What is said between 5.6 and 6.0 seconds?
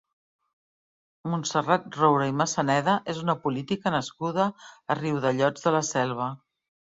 de la